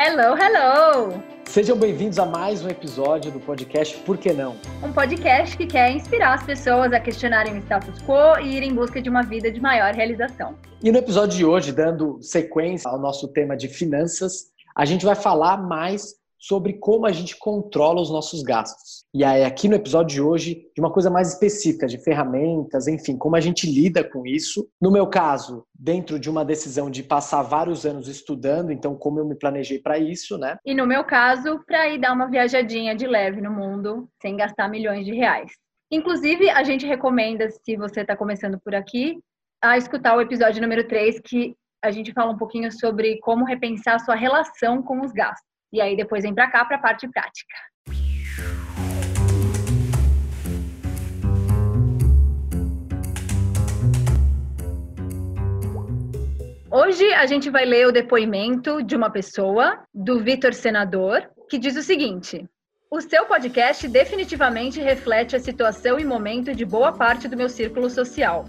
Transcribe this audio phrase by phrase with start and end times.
[0.00, 1.20] Hello, hello!
[1.44, 4.54] Sejam bem-vindos a mais um episódio do podcast Por que Não?
[4.80, 8.72] Um podcast que quer inspirar as pessoas a questionarem o status quo e ir em
[8.72, 10.54] busca de uma vida de maior realização.
[10.80, 15.16] E no episódio de hoje, dando sequência ao nosso tema de finanças, a gente vai
[15.16, 19.04] falar mais sobre como a gente controla os nossos gastos.
[19.12, 23.16] E aí, aqui no episódio de hoje, de uma coisa mais específica, de ferramentas, enfim,
[23.16, 24.68] como a gente lida com isso.
[24.80, 29.26] No meu caso, dentro de uma decisão de passar vários anos estudando, então como eu
[29.26, 30.56] me planejei para isso, né?
[30.64, 34.68] E no meu caso, para ir dar uma viajadinha de leve no mundo, sem gastar
[34.68, 35.50] milhões de reais.
[35.90, 39.18] Inclusive, a gente recomenda, se você está começando por aqui,
[39.62, 43.96] a escutar o episódio número 3, que a gente fala um pouquinho sobre como repensar
[43.96, 45.48] a sua relação com os gastos.
[45.72, 47.54] E aí depois vem para cá para a parte prática.
[56.70, 61.76] Hoje a gente vai ler o depoimento de uma pessoa, do Vitor Senador, que diz
[61.76, 62.46] o seguinte:
[62.90, 67.90] O seu podcast definitivamente reflete a situação e momento de boa parte do meu círculo
[67.90, 68.44] social.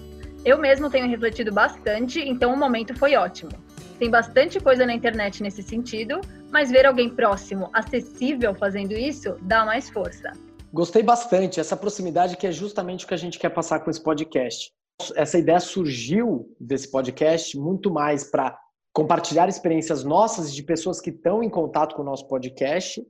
[0.45, 3.51] Eu mesmo tenho refletido bastante, então o momento foi ótimo.
[3.99, 9.65] Tem bastante coisa na internet nesse sentido, mas ver alguém próximo, acessível fazendo isso, dá
[9.65, 10.31] mais força.
[10.71, 11.59] Gostei bastante.
[11.59, 14.71] Essa proximidade que é justamente o que a gente quer passar com esse podcast.
[15.15, 18.57] Essa ideia surgiu desse podcast muito mais para
[18.93, 23.05] compartilhar experiências nossas de pessoas que estão em contato com o nosso podcast,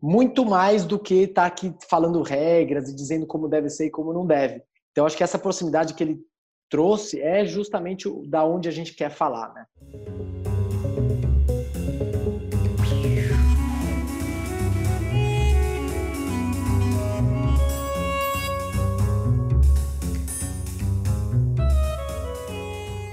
[0.00, 3.90] muito mais do que estar tá aqui falando regras e dizendo como deve ser e
[3.90, 4.60] como não deve.
[4.90, 6.20] Então, acho que essa proximidade que ele
[6.72, 9.66] trouxe é justamente da onde a gente quer falar, né?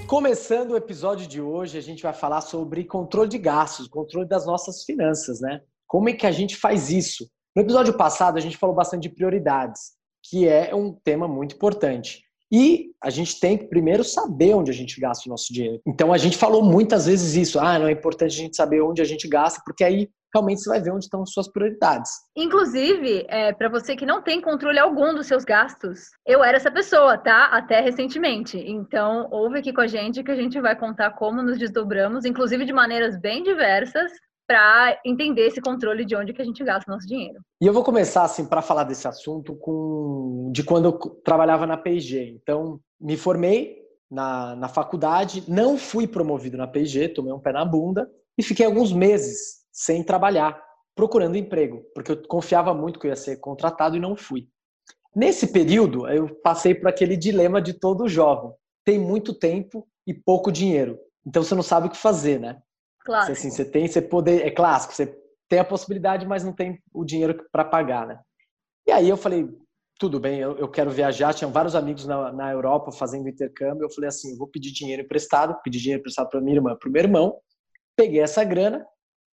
[0.06, 4.46] Começando o episódio de hoje, a gente vai falar sobre controle de gastos, controle das
[4.46, 5.60] nossas finanças, né?
[5.86, 7.30] Como é que a gente faz isso?
[7.54, 9.92] No episódio passado, a gente falou bastante de prioridades,
[10.24, 12.22] que é um tema muito importante.
[12.52, 15.80] E a gente tem que primeiro saber onde a gente gasta o nosso dinheiro.
[15.86, 17.60] Então a gente falou muitas vezes isso.
[17.60, 20.68] Ah, não é importante a gente saber onde a gente gasta, porque aí realmente você
[20.68, 22.10] vai ver onde estão as suas prioridades.
[22.36, 26.70] Inclusive, é, para você que não tem controle algum dos seus gastos, eu era essa
[26.70, 27.46] pessoa, tá?
[27.46, 28.56] Até recentemente.
[28.58, 32.64] Então, ouve aqui com a gente que a gente vai contar como nos desdobramos, inclusive
[32.64, 34.12] de maneiras bem diversas,
[34.50, 37.38] para entender esse controle de onde que a gente gasta o nosso dinheiro.
[37.62, 41.76] E eu vou começar assim para falar desse assunto com de quando eu trabalhava na
[41.76, 42.36] P&G.
[42.42, 43.78] Então, me formei
[44.10, 48.66] na, na faculdade, não fui promovido na P&G, tomei um pé na bunda e fiquei
[48.66, 50.60] alguns meses sem trabalhar,
[50.96, 54.48] procurando emprego, porque eu confiava muito que eu ia ser contratado e não fui.
[55.14, 58.50] Nesse período, eu passei por aquele dilema de todo jovem.
[58.84, 60.98] Tem muito tempo e pouco dinheiro.
[61.24, 62.60] Então você não sabe o que fazer, né?
[63.04, 63.26] Claro.
[63.26, 65.06] Você, assim, você tem, você poder, é clássico, você
[65.48, 68.20] tem a possibilidade, mas não tem o dinheiro para pagar, né?
[68.86, 69.48] E aí eu falei,
[69.98, 71.34] tudo bem, eu, eu quero viajar.
[71.34, 73.84] Tinha vários amigos na, na Europa fazendo intercâmbio.
[73.84, 76.88] Eu falei assim, eu vou pedir dinheiro emprestado, pedi dinheiro emprestado para minha irmã, para
[76.88, 77.38] o meu irmão.
[77.96, 78.86] Peguei essa grana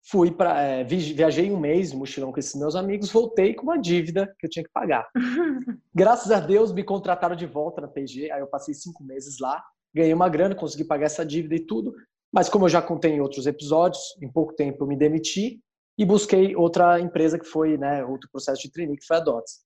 [0.04, 4.34] fui para é, viajei um mês mochilão com esses meus amigos, voltei com uma dívida
[4.38, 5.08] que eu tinha que pagar.
[5.94, 9.62] Graças a Deus me contrataram de volta na PG, aí eu passei cinco meses lá,
[9.94, 11.94] ganhei uma grana, consegui pagar essa dívida e tudo.
[12.32, 15.60] Mas como eu já contei em outros episódios, em pouco tempo eu me demiti
[15.98, 19.60] e busquei outra empresa que foi, né, outro processo de trainee que foi a Dots.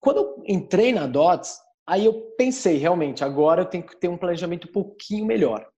[0.00, 4.16] Quando eu entrei na Dots, aí eu pensei realmente, agora eu tenho que ter um
[4.16, 5.68] planejamento um pouquinho melhor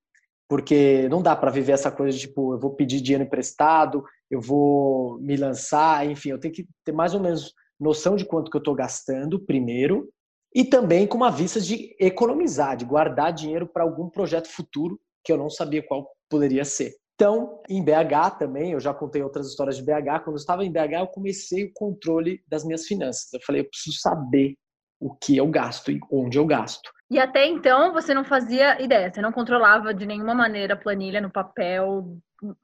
[0.50, 4.40] porque não dá para viver essa coisa de tipo, eu vou pedir dinheiro emprestado, eu
[4.40, 8.56] vou me lançar, enfim, eu tenho que ter mais ou menos noção de quanto que
[8.56, 10.10] eu estou gastando primeiro
[10.52, 15.30] e também com uma vista de economizar, de guardar dinheiro para algum projeto futuro que
[15.30, 16.94] eu não sabia qual poderia ser.
[17.14, 20.24] Então, em BH também, eu já contei outras histórias de BH.
[20.24, 23.30] Quando eu estava em BH, eu comecei o controle das minhas finanças.
[23.34, 24.54] Eu falei, eu preciso saber
[24.98, 26.90] o que eu gasto e onde eu gasto.
[27.10, 31.20] E até então você não fazia ideia, você não controlava de nenhuma maneira a planilha
[31.20, 32.16] no papel,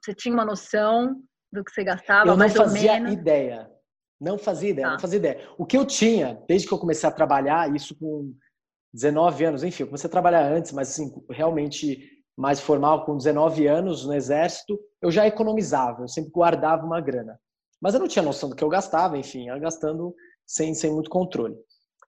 [0.02, 1.20] você tinha uma noção
[1.52, 2.30] do que você gastava?
[2.30, 3.70] Eu não fazia ideia.
[4.18, 4.92] Não fazia ideia, tá.
[4.94, 5.48] não fazia ideia.
[5.58, 8.34] O que eu tinha, desde que eu comecei a trabalhar, isso com
[8.94, 13.66] 19 anos, enfim, eu comecei a trabalhar antes, mas assim, realmente mais formal, com 19
[13.66, 17.40] anos no exército, eu já economizava, eu sempre guardava uma grana.
[17.80, 20.14] Mas eu não tinha noção do que eu gastava, enfim, ia gastando
[20.46, 21.56] sem, sem muito controle.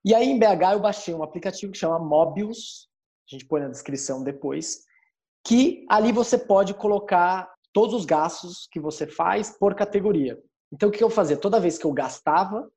[0.04, 2.88] E aí em BH eu baixei um aplicativo que chama Mobius,
[3.30, 4.84] a gente põe na descrição depois,
[5.46, 10.38] que ali você pode colocar todos os gastos que você faz por categoria.
[10.72, 11.36] Então o que eu fazia?
[11.36, 12.68] Toda vez que eu gastava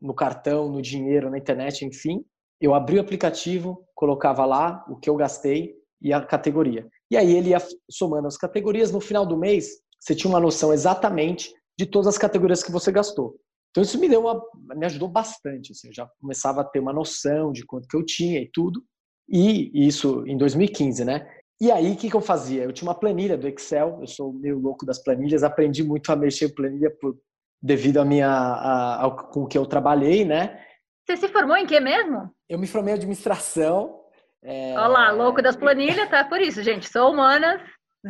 [0.00, 2.24] no cartão, no dinheiro, na internet, enfim,
[2.60, 6.88] eu abria o aplicativo, colocava lá o que eu gastei e a categoria.
[7.10, 7.58] E aí ele ia
[7.90, 9.68] somando as categorias, no final do mês
[9.98, 13.36] você tinha uma noção exatamente de todas as categorias que você gastou.
[13.70, 14.40] Então isso me deu uma,
[14.74, 15.72] me ajudou bastante.
[15.72, 18.82] Assim, eu já começava a ter uma noção de quanto que eu tinha e tudo.
[19.28, 21.28] E isso em 2015, né?
[21.60, 22.62] E aí, o que, que eu fazia?
[22.62, 26.16] Eu tinha uma planilha do Excel, eu sou meio louco das planilhas, aprendi muito a
[26.16, 27.18] mexer em planilha por,
[27.60, 30.64] devido a minha, a, a, com o que eu trabalhei, né?
[31.04, 32.30] Você se formou em que mesmo?
[32.48, 33.97] Eu me formei em administração.
[34.42, 34.72] É...
[34.72, 36.88] Olha lá, louco das planilhas, tá por isso, gente.
[36.88, 37.60] Sou humanas,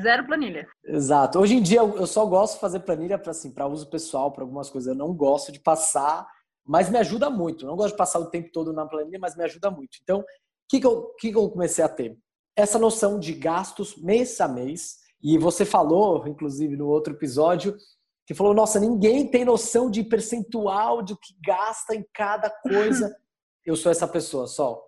[0.01, 0.67] zero planilha.
[0.85, 1.39] Exato.
[1.39, 4.71] Hoje em dia eu só gosto de fazer planilha para assim, uso pessoal, para algumas
[4.71, 4.89] coisas.
[4.89, 6.27] Eu não gosto de passar,
[6.67, 7.65] mas me ajuda muito.
[7.65, 9.99] Eu não gosto de passar o tempo todo na planilha, mas me ajuda muito.
[10.03, 10.25] Então, o
[10.69, 12.17] que, que, eu, que, que eu comecei a ter?
[12.57, 14.99] Essa noção de gastos mês a mês.
[15.21, 17.77] E você falou, inclusive, no outro episódio,
[18.27, 23.17] que falou: nossa, ninguém tem noção de percentual de o que gasta em cada coisa.
[23.65, 24.88] eu sou essa pessoa, só.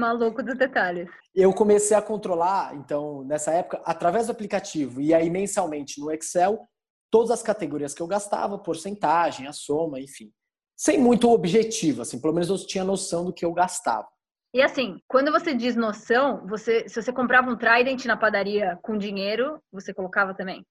[0.00, 1.08] Maluco dos detalhes.
[1.34, 6.66] Eu comecei a controlar, então, nessa época, através do aplicativo e aí mensalmente no Excel,
[7.10, 10.32] todas as categorias que eu gastava, porcentagem, a soma, enfim.
[10.76, 14.08] Sem muito objetivo, assim, pelo menos eu tinha noção do que eu gastava.
[14.52, 18.98] E assim, quando você diz noção, você, se você comprava um Trident na padaria com
[18.98, 20.66] dinheiro, você colocava também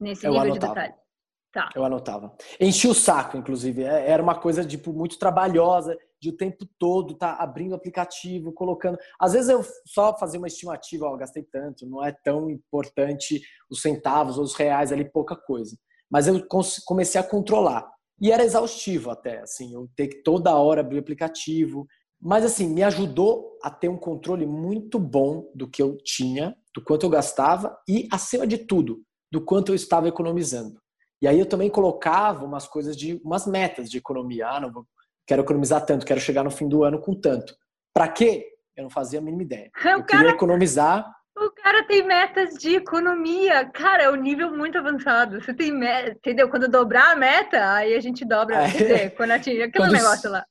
[0.00, 0.72] nesse eu nível anotava.
[0.72, 1.07] de detalhe.
[1.52, 1.70] Tá.
[1.74, 2.34] Eu anotava.
[2.60, 3.82] Enchi o saco, inclusive.
[3.82, 8.52] É, era uma coisa tipo muito trabalhosa, de o tempo todo tá abrindo o aplicativo,
[8.52, 8.98] colocando.
[9.18, 13.40] Às vezes eu só fazia uma estimativa, ó, gastei tanto, não é tão importante
[13.70, 15.76] os centavos ou os reais ali, pouca coisa.
[16.10, 16.44] Mas eu
[16.84, 17.88] comecei a controlar.
[18.20, 21.86] E era exaustivo até, assim, eu ter que toda hora abrir o aplicativo.
[22.20, 26.82] Mas assim, me ajudou a ter um controle muito bom do que eu tinha, do
[26.82, 30.80] quanto eu gastava e, acima de tudo, do quanto eu estava economizando.
[31.20, 34.48] E aí eu também colocava umas coisas de umas metas de economia.
[34.48, 34.86] Ah, não vou,
[35.26, 37.54] quero economizar tanto, quero chegar no fim do ano com tanto.
[37.92, 38.46] Para quê?
[38.76, 39.70] Eu não fazia a mínima ideia.
[39.76, 41.04] Eu cara, queria economizar.
[41.36, 43.64] O cara tem metas de economia.
[43.70, 45.40] Cara, é um nível muito avançado.
[45.40, 46.48] Você tem meta, entendeu?
[46.48, 48.64] Quando dobrar a meta, aí a gente dobra.
[48.64, 48.68] É.
[48.68, 49.92] Dizer, quando atingir aquele quando...
[49.92, 50.44] negócio lá.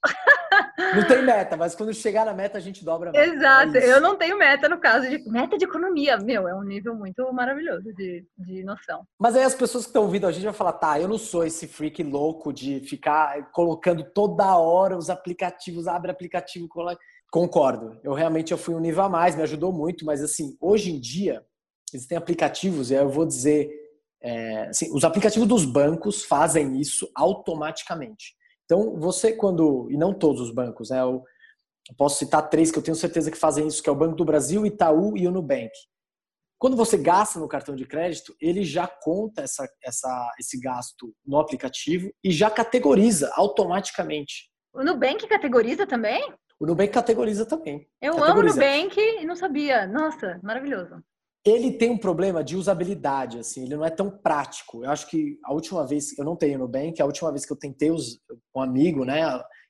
[0.77, 3.33] Não tem meta, mas quando chegar na meta, a gente dobra a meta.
[3.33, 3.77] Exato.
[3.77, 6.17] É eu não tenho meta no caso de meta de economia.
[6.17, 9.03] Meu, é um nível muito maravilhoso de, de noção.
[9.17, 11.43] Mas aí as pessoas que estão ouvindo a gente vão falar, tá, eu não sou
[11.43, 16.99] esse freak louco de ficar colocando toda hora os aplicativos, abre aplicativo, coloca...
[17.31, 17.99] Concordo.
[18.03, 20.99] Eu realmente eu fui um nível a mais, me ajudou muito, mas assim, hoje em
[20.99, 21.43] dia,
[21.93, 23.69] existem aplicativos, e eu vou dizer,
[24.21, 28.35] é, assim, os aplicativos dos bancos fazem isso automaticamente.
[28.67, 30.99] Então, você quando, e não todos os bancos, né?
[30.99, 31.23] Eu,
[31.97, 34.25] posso citar três que eu tenho certeza que fazem isso, que é o Banco do
[34.25, 35.71] Brasil, Itaú e o Nubank.
[36.59, 41.39] Quando você gasta no cartão de crédito, ele já conta essa, essa, esse gasto no
[41.39, 44.51] aplicativo e já categoriza automaticamente.
[44.73, 46.29] O Nubank categoriza também?
[46.59, 47.87] O Nubank categoriza também.
[48.01, 48.31] Eu categoriza.
[48.31, 49.87] amo o Nubank e não sabia.
[49.87, 51.01] Nossa, maravilhoso
[51.47, 54.83] ele tem um problema de usabilidade, assim, ele não é tão prático.
[54.83, 57.53] Eu acho que a última vez, eu não tenho no Bank, a última vez que
[57.53, 58.19] eu tentei us,
[58.55, 59.21] um amigo, né,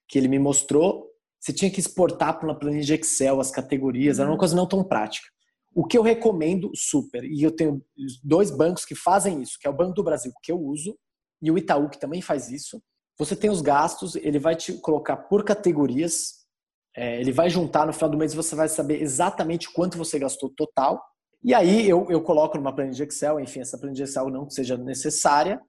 [0.07, 1.07] que ele me mostrou,
[1.39, 4.39] você tinha que exportar para uma planilha de Excel as categorias, era uma uhum.
[4.39, 5.27] coisa não tão prática.
[5.73, 7.83] O que eu recomendo super, e eu tenho
[8.23, 10.97] dois bancos que fazem isso, que é o Banco do Brasil, que eu uso,
[11.41, 12.81] e o Itaú, que também faz isso.
[13.19, 16.45] Você tem os gastos, ele vai te colocar por categorias,
[16.95, 20.49] é, ele vai juntar no final do mês, você vai saber exatamente quanto você gastou
[20.49, 21.03] total,
[21.47, 24.49] e aí eu, eu coloco numa planilha de Excel, enfim, essa planilha de Excel não
[24.49, 25.61] seja necessária,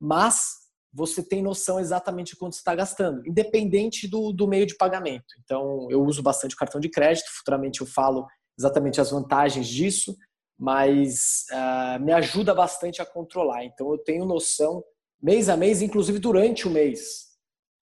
[0.00, 0.46] mas
[0.90, 5.26] você tem noção exatamente de quanto está gastando, independente do, do meio de pagamento.
[5.44, 8.26] Então, eu uso bastante o cartão de crédito, futuramente eu falo
[8.58, 10.16] exatamente as vantagens disso,
[10.58, 13.62] mas uh, me ajuda bastante a controlar.
[13.62, 14.82] Então, eu tenho noção
[15.22, 17.26] mês a mês, inclusive durante o mês.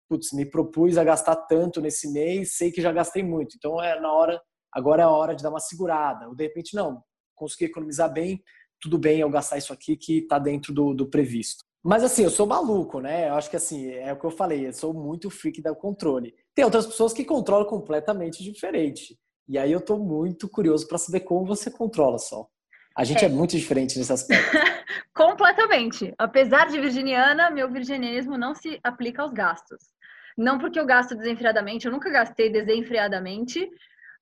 [0.07, 3.55] Putz, me propus a gastar tanto nesse mês, sei que já gastei muito.
[3.57, 4.39] Então, é na hora,
[4.71, 6.27] agora é a hora de dar uma segurada.
[6.27, 7.03] Ou de repente, não,
[7.39, 8.43] consegui economizar bem,
[8.79, 11.63] tudo bem eu gastar isso aqui que está dentro do, do, previsto.
[11.83, 13.29] Mas assim, eu sou maluco, né?
[13.29, 16.35] Eu acho que assim, é o que eu falei, eu sou muito freak do controle.
[16.53, 19.17] Tem outras pessoas que controlam completamente diferente.
[19.47, 22.47] E aí eu estou muito curioso para saber como você controla só.
[22.95, 24.51] A gente é, é muito diferente nesse aspecto.
[25.19, 26.13] completamente.
[26.17, 29.79] Apesar de virginiana, meu virginianismo não se aplica aos gastos.
[30.37, 33.69] Não porque eu gasto desenfreadamente, eu nunca gastei desenfreadamente,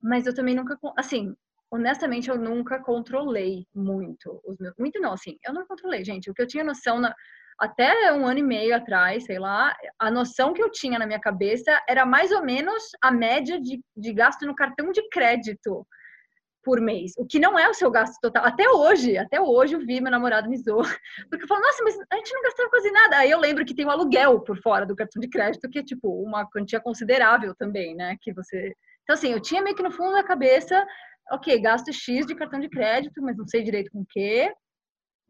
[0.02, 1.36] mas eu também nunca, assim,
[1.72, 4.74] honestamente, eu nunca controlei muito os meus.
[4.78, 6.30] Muito não, assim, eu não controlei, gente.
[6.30, 7.14] O que eu tinha noção na,
[7.60, 11.20] até um ano e meio atrás, sei lá, a noção que eu tinha na minha
[11.20, 15.86] cabeça era mais ou menos a média de, de gasto no cartão de crédito
[16.64, 18.44] por mês, o que não é o seu gasto total.
[18.44, 20.84] Até hoje, até hoje eu vi meu namorado me zoou,
[21.30, 23.18] porque eu falo, nossa, mas a gente não gastava quase nada.
[23.20, 25.80] Aí eu lembro que tem o um aluguel por fora do cartão de crédito, que
[25.80, 28.18] é tipo uma quantia considerável também, né?
[28.22, 28.74] Que você.
[29.04, 30.86] Então, assim, eu tinha meio que no fundo da cabeça
[31.32, 34.54] ok, gasto X de cartão de crédito, mas não sei direito com o quê,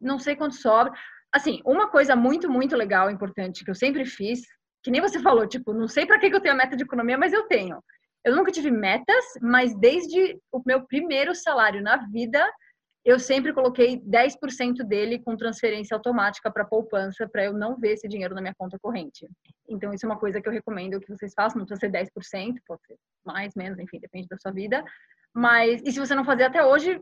[0.00, 0.92] não sei quanto sobra.
[1.32, 4.40] Assim, uma coisa muito, muito legal, importante, que eu sempre fiz,
[4.82, 7.18] que nem você falou, tipo, não sei para que eu tenho a meta de economia,
[7.18, 7.82] mas eu tenho.
[8.24, 12.44] Eu nunca tive metas, mas desde o meu primeiro salário na vida,
[13.04, 18.08] eu sempre coloquei 10% dele com transferência automática para poupança, para eu não ver esse
[18.08, 19.26] dinheiro na minha conta corrente.
[19.68, 21.58] Então, isso é uma coisa que eu recomendo que vocês façam.
[21.58, 24.84] Não precisa ser 10%, pode ser mais, menos, enfim, depende da sua vida.
[25.34, 27.00] Mas, e se você não fazer até hoje,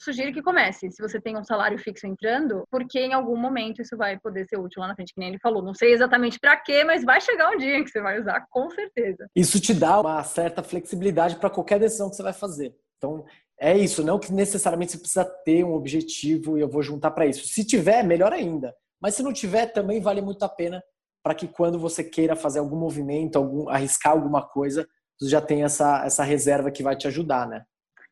[0.00, 0.90] sugiro que comece.
[0.90, 4.58] Se você tem um salário fixo entrando, porque em algum momento isso vai poder ser
[4.58, 5.62] útil lá na frente, que nem ele falou.
[5.62, 8.44] Não sei exatamente para quê, mas vai chegar um dia em que você vai usar,
[8.50, 9.28] com certeza.
[9.36, 12.74] Isso te dá uma certa flexibilidade para qualquer decisão que você vai fazer.
[12.96, 13.24] Então,
[13.58, 17.26] é isso, não que necessariamente você precisa ter um objetivo e eu vou juntar para
[17.26, 17.46] isso.
[17.46, 18.74] Se tiver, melhor ainda.
[19.00, 20.82] Mas se não tiver, também vale muito a pena
[21.22, 24.88] para que quando você queira fazer algum movimento, algum, arriscar alguma coisa,
[25.20, 27.62] você já tenha essa, essa reserva que vai te ajudar, né?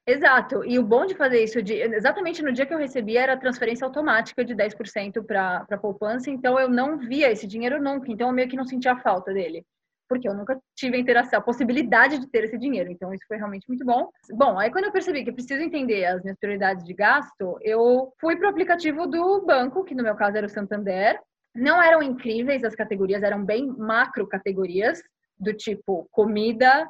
[0.06, 0.64] Exato.
[0.64, 3.38] E o bom de fazer isso, de, exatamente no dia que eu recebi, era a
[3.38, 8.28] transferência automática de 10% para a poupança, então eu não via esse dinheiro nunca, então
[8.28, 9.66] eu meio que não sentia falta dele,
[10.08, 13.36] porque eu nunca tive a interação, a possibilidade de ter esse dinheiro, então isso foi
[13.36, 14.08] realmente muito bom.
[14.30, 18.10] Bom, aí quando eu percebi que eu preciso entender as minhas prioridades de gasto, eu
[18.18, 21.20] fui para o aplicativo do banco, que no meu caso era o Santander.
[21.54, 25.02] Não eram incríveis as categorias, eram bem macro categorias,
[25.38, 26.88] do tipo comida,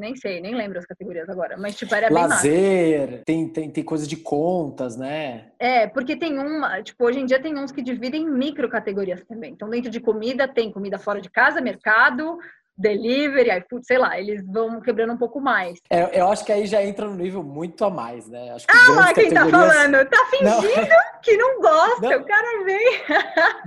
[0.00, 3.84] nem sei, nem lembro as categorias agora, mas tipo, era bem Lazer, tem, tem, tem
[3.84, 5.50] coisa de contas, né?
[5.58, 9.22] É, porque tem uma, tipo, hoje em dia tem uns que dividem em micro categorias
[9.24, 9.52] também.
[9.52, 12.38] Então, dentro de comida, tem comida fora de casa, mercado,
[12.80, 15.78] delivery, iFood, sei lá, eles vão quebrando um pouco mais.
[15.90, 18.50] É, eu acho que aí já entra no nível muito a mais, né?
[18.52, 20.08] Acho que ah lá, quem tá falando?
[20.08, 21.20] Tá fingindo não.
[21.22, 22.20] que não gosta, não.
[22.20, 23.00] o cara vem.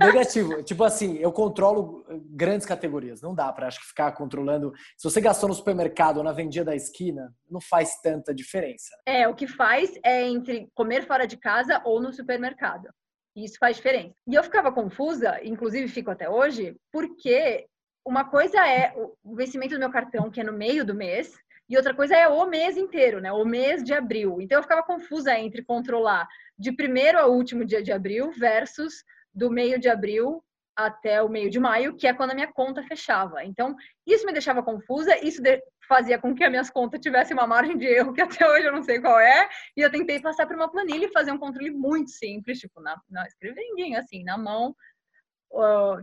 [0.00, 0.62] Negativo.
[0.62, 3.22] tipo assim, eu controlo grandes categorias.
[3.22, 4.72] Não dá pra acho que ficar controlando.
[4.96, 8.90] Se você gastou no supermercado ou na vendinha da esquina, não faz tanta diferença.
[9.06, 12.88] É, o que faz é entre comer fora de casa ou no supermercado.
[13.36, 14.14] Isso faz diferença.
[14.28, 17.66] E eu ficava confusa, inclusive fico até hoje, porque
[18.04, 21.34] uma coisa é o vencimento do meu cartão, que é no meio do mês,
[21.68, 23.32] e outra coisa é o mês inteiro, né?
[23.32, 24.40] O mês de abril.
[24.40, 29.02] Então eu ficava confusa entre controlar de primeiro ao último dia de abril versus
[29.34, 30.44] do meio de abril
[30.76, 33.44] até o meio de maio, que é quando a minha conta fechava.
[33.44, 35.40] Então, isso me deixava confusa, isso
[35.86, 38.72] fazia com que as minhas contas tivessem uma margem de erro que até hoje eu
[38.72, 41.70] não sei qual é, e eu tentei passar por uma planilha e fazer um controle
[41.70, 44.74] muito simples, tipo, na, na escrevendinha, assim, na mão,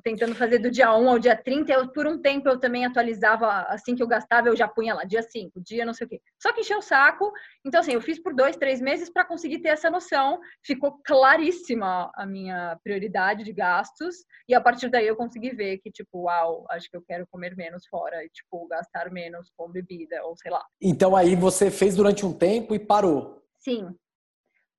[0.03, 1.71] tentando fazer do dia 1 ao dia 30.
[1.71, 5.03] Eu, por um tempo eu também atualizava assim que eu gastava, eu já punha lá,
[5.03, 6.21] dia 5, dia não sei o quê.
[6.41, 7.31] Só que encheu o saco.
[7.65, 10.39] Então, assim, eu fiz por dois, três meses para conseguir ter essa noção.
[10.63, 14.25] Ficou claríssima a minha prioridade de gastos.
[14.47, 17.55] E a partir daí eu consegui ver que, tipo, uau, acho que eu quero comer
[17.55, 20.63] menos fora e, tipo, gastar menos com bebida, ou sei lá.
[20.81, 23.41] Então aí você fez durante um tempo e parou.
[23.59, 23.95] Sim,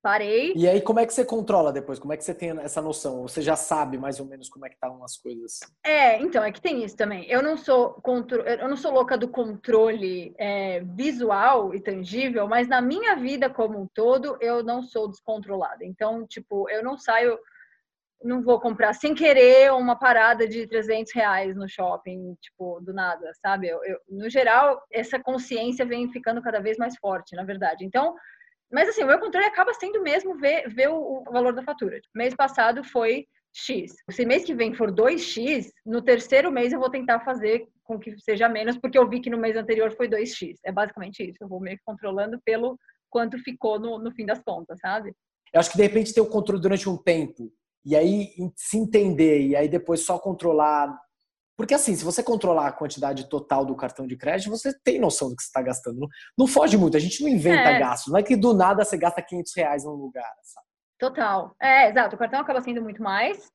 [0.02, 0.52] Parei.
[0.56, 2.00] E aí, como é que você controla depois?
[2.00, 3.22] Como é que você tem essa noção?
[3.22, 5.60] Você já sabe mais ou menos como é que estão as coisas?
[5.84, 7.24] É, então, é que tem isso também.
[7.30, 8.42] Eu não sou contro...
[8.42, 13.80] eu não sou louca do controle é, visual e tangível, mas na minha vida como
[13.80, 15.84] um todo, eu não sou descontrolada.
[15.84, 17.38] Então, tipo, eu não saio,
[18.24, 23.30] não vou comprar sem querer uma parada de 300 reais no shopping, tipo, do nada,
[23.40, 23.68] sabe?
[23.68, 27.84] Eu, eu, no geral, essa consciência vem ficando cada vez mais forte, na verdade.
[27.84, 28.16] Então,
[28.72, 32.00] mas assim, o meu controle acaba sendo mesmo ver, ver o, valor da fatura.
[32.14, 33.94] Mês passado foi X.
[34.10, 38.18] Se mês que vem for 2X, no terceiro mês eu vou tentar fazer com que
[38.18, 40.54] seja menos, porque eu vi que no mês anterior foi 2X.
[40.64, 41.36] É basicamente isso.
[41.40, 42.78] Eu vou meio que controlando pelo
[43.10, 45.14] quanto ficou no, no fim das contas, sabe?
[45.52, 47.52] Eu acho que de repente ter o controle durante um tempo
[47.84, 50.98] e aí se entender e aí depois só controlar
[51.56, 55.28] porque assim, se você controlar a quantidade total do cartão de crédito, você tem noção
[55.28, 56.00] do que você está gastando.
[56.00, 57.78] Não, não, foge muito, a gente não inventa é.
[57.78, 58.12] gastos.
[58.12, 60.66] Não é que do nada você gasta 500 reais num lugar, sabe?
[60.98, 61.54] Total.
[61.60, 62.14] É, exato.
[62.14, 63.50] O cartão acaba sendo muito mais.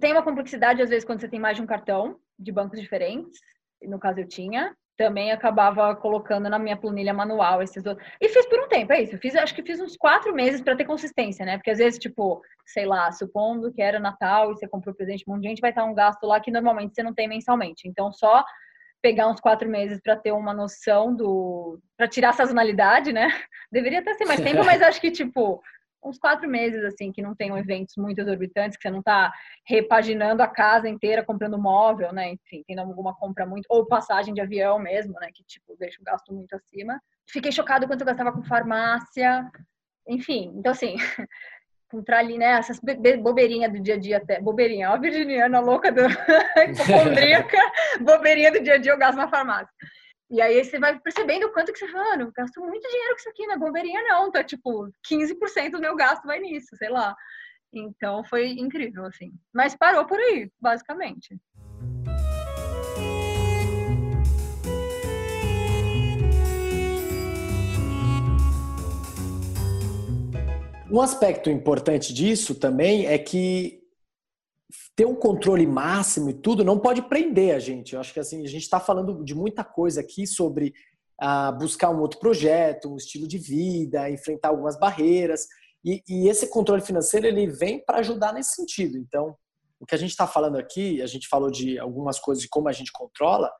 [0.00, 3.38] Tem uma complexidade, às vezes, quando você tem mais de um cartão de bancos diferentes.
[3.82, 8.06] No caso, eu tinha também acabava colocando na minha planilha manual esses outros.
[8.20, 9.14] E fiz por um tempo, é isso.
[9.14, 11.56] Eu fiz, acho que fiz uns quatro meses para ter consistência, né?
[11.56, 15.32] Porque às vezes, tipo, sei lá, supondo que era Natal e você comprou presente um
[15.32, 17.86] monte de gente, vai estar um gasto lá que normalmente você não tem mensalmente.
[17.86, 18.44] Então, só
[19.00, 21.78] pegar uns quatro meses para ter uma noção do.
[21.96, 23.28] para tirar a sazonalidade, né?
[23.70, 25.62] Deveria até ser mais tempo, mas acho que, tipo,
[26.02, 29.32] uns quatro meses, assim, que não tenham eventos muito exorbitantes, que você não está
[29.66, 32.30] repaginando a casa inteira, comprando móvel, né?
[32.30, 35.28] Enfim, tendo alguma compra muito, ou passagem de avião mesmo, né?
[35.32, 37.00] Que, tipo, deixa o gasto muito acima.
[37.28, 39.50] Fiquei chocado quanto eu gastava com farmácia,
[40.06, 40.52] enfim.
[40.54, 40.96] Então, assim,
[41.90, 42.58] comprar ali, né?
[42.58, 42.80] Essas
[43.20, 44.40] bobeirinhas do dia a dia até.
[44.40, 47.58] Bobeirinha, ó, a virginiana louca do hipocondríaca,
[48.00, 49.72] bobeirinha do dia a dia eu gasto na farmácia.
[50.30, 53.28] E aí você vai percebendo o quanto que você mano, gasto muito dinheiro com isso
[53.30, 57.16] aqui, na é bobeirinha não, tá tipo, 15% do meu gasto vai nisso, sei lá.
[57.72, 59.32] Então foi incrível, assim.
[59.54, 61.34] Mas parou por aí, basicamente.
[70.90, 73.77] Um aspecto importante disso também é que
[74.98, 77.94] ter um controle máximo e tudo não pode prender a gente.
[77.94, 80.74] Eu acho que assim a gente está falando de muita coisa aqui sobre
[81.22, 85.46] uh, buscar um outro projeto, um estilo de vida, enfrentar algumas barreiras.
[85.84, 88.98] E, e esse controle financeiro ele vem para ajudar nesse sentido.
[88.98, 89.36] Então,
[89.78, 92.68] o que a gente está falando aqui, a gente falou de algumas coisas de como
[92.68, 93.52] a gente controla,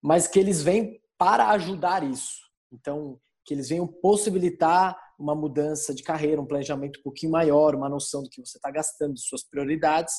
[0.00, 2.38] mas que eles vêm para ajudar isso.
[2.72, 7.88] Então, que eles venham possibilitar uma mudança de carreira, um planejamento um pouquinho maior, uma
[7.88, 10.14] noção do que você está gastando, de suas prioridades,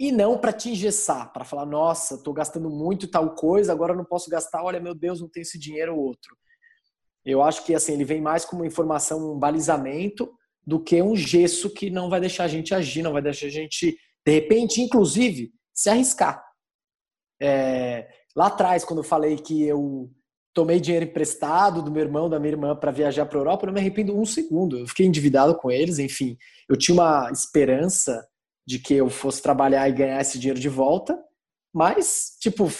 [0.00, 4.04] e não para te engessar, para falar, nossa, estou gastando muito tal coisa, agora não
[4.04, 6.34] posso gastar, olha, meu Deus, não tenho esse dinheiro ou outro.
[7.22, 10.32] Eu acho que assim ele vem mais como informação, um balizamento,
[10.66, 13.50] do que um gesso que não vai deixar a gente agir, não vai deixar a
[13.50, 13.94] gente,
[14.26, 16.42] de repente, inclusive, se arriscar.
[17.38, 20.10] É, lá atrás, quando eu falei que eu
[20.54, 23.66] tomei dinheiro emprestado do meu irmão, da minha irmã para viajar para a Europa, eu
[23.66, 24.78] não me arrependo um segundo.
[24.78, 26.38] Eu fiquei endividado com eles, enfim.
[26.66, 28.26] Eu tinha uma esperança
[28.70, 31.20] de que eu fosse trabalhar e ganhar esse dinheiro de volta,
[31.74, 32.70] mas, tipo,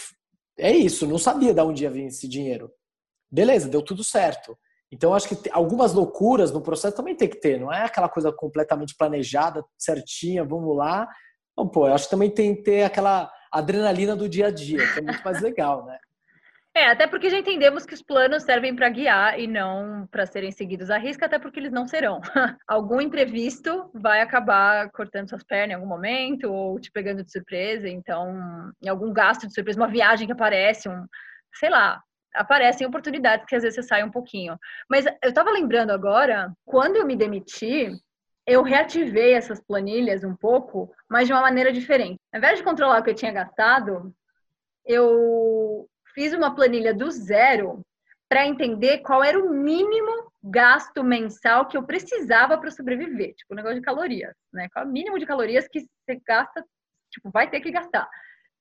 [0.57, 1.05] é isso.
[1.05, 2.71] Não sabia de onde ia vir esse dinheiro.
[3.29, 4.57] Beleza, deu tudo certo.
[4.93, 7.59] Então, acho que algumas loucuras no processo também tem que ter.
[7.59, 11.09] Não é aquela coisa completamente planejada, certinha, vamos lá.
[11.53, 14.79] Então, pô, eu acho que também tem que ter aquela adrenalina do dia a dia,
[14.93, 15.99] que é muito mais legal, né?
[16.73, 20.53] É, até porque já entendemos que os planos servem para guiar e não para serem
[20.53, 22.21] seguidos à risca, até porque eles não serão.
[22.67, 27.89] algum imprevisto vai acabar cortando suas pernas em algum momento ou te pegando de surpresa.
[27.89, 31.07] Então, em algum gasto de surpresa, uma viagem que aparece, um,
[31.55, 32.00] sei lá,
[32.33, 34.57] aparecem oportunidades que às vezes você sai um pouquinho.
[34.89, 37.91] Mas eu estava lembrando agora, quando eu me demiti,
[38.47, 42.21] eu reativei essas planilhas um pouco, mas de uma maneira diferente.
[42.33, 44.15] Ao invés de controlar o que eu tinha gastado,
[44.87, 47.85] eu fiz uma planilha do zero
[48.29, 53.57] para entender qual era o mínimo gasto mensal que eu precisava para sobreviver, tipo, o
[53.57, 54.69] negócio de calorias, né?
[54.73, 56.65] Qual é o mínimo de calorias que você gasta,
[57.11, 58.09] tipo, vai ter que gastar.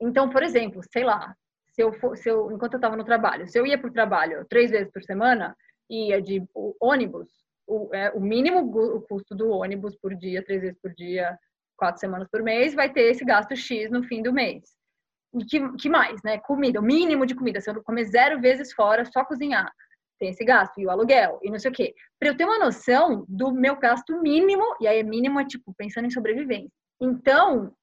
[0.01, 1.35] Então, por exemplo, sei lá,
[1.71, 3.93] se eu, for, se eu enquanto eu estava no trabalho, se eu ia para o
[3.93, 5.55] trabalho três vezes por semana,
[5.89, 6.43] ia de
[6.81, 7.29] ônibus,
[7.67, 11.37] o, é, o mínimo o custo do ônibus por dia, três vezes por dia,
[11.77, 14.78] quatro semanas por mês, vai ter esse gasto X no fim do mês.
[15.33, 16.39] E que, que mais, né?
[16.39, 17.61] Comida, o mínimo de comida.
[17.61, 19.71] Se eu comer zero vezes fora, só cozinhar,
[20.19, 21.93] tem esse gasto, e o aluguel, e não sei o quê.
[22.19, 26.05] Para eu ter uma noção do meu gasto mínimo, e aí mínimo é tipo, pensando
[26.05, 26.71] em sobrevivência.
[26.99, 27.73] Então,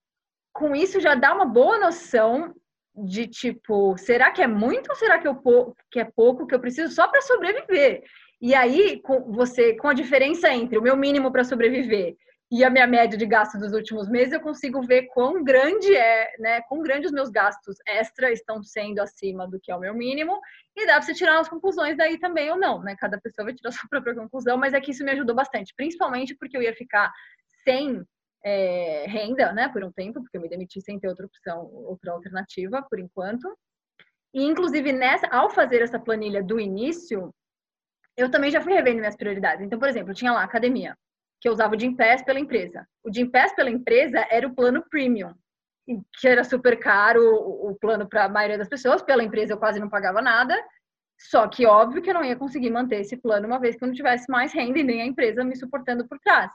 [0.53, 2.55] com isso já dá uma boa noção
[2.95, 5.41] de tipo, será que é muito ou será que, eu,
[5.91, 8.03] que é pouco que eu preciso só para sobreviver?
[8.41, 12.17] E aí, com você, com a diferença entre o meu mínimo para sobreviver
[12.51, 16.37] e a minha média de gasto dos últimos meses, eu consigo ver quão grande é,
[16.39, 16.61] né?
[16.63, 20.41] Quão grande os meus gastos extra estão sendo acima do que é o meu mínimo,
[20.77, 22.95] e dá para você tirar as conclusões daí também ou não, né?
[22.99, 25.75] Cada pessoa vai tirar a sua própria conclusão, mas é que isso me ajudou bastante,
[25.77, 27.13] principalmente porque eu ia ficar
[27.65, 28.05] sem
[28.45, 32.13] é, renda, né, por um tempo, porque eu me demiti sem ter outra opção, outra
[32.13, 33.59] alternativa, por enquanto.
[34.33, 37.35] E, inclusive, nessa, ao fazer essa planilha do início,
[38.17, 39.65] eu também já fui revendo minhas prioridades.
[39.65, 40.97] Então, por exemplo, eu tinha lá academia,
[41.41, 42.87] que eu usava o Gympass pela empresa.
[43.05, 45.35] O Gympass pela empresa era o plano premium,
[46.19, 49.03] que era super caro, o, plano para a maioria das pessoas.
[49.03, 50.57] Pela empresa eu quase não pagava nada.
[51.19, 53.89] Só que óbvio que eu não ia conseguir manter esse plano uma vez que eu
[53.89, 56.51] não tivesse mais renda e nem a empresa me suportando por trás.